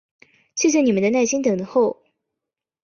[0.55, 2.01] 谢谢你们的耐心等候！